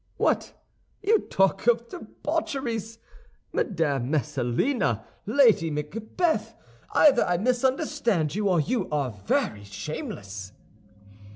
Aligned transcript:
"What, 0.17 0.53
you 1.03 1.19
talk 1.19 1.67
of 1.67 1.87
debaucheries, 1.89 2.97
Madame 3.53 4.09
Messalina, 4.09 5.05
Lady 5.27 5.69
Macbeth! 5.69 6.55
Either 6.91 7.23
I 7.23 7.37
misunderstand 7.37 8.33
you 8.33 8.49
or 8.49 8.59
you 8.59 8.89
are 8.89 9.11
very 9.11 9.63
shameless!" 9.63 10.53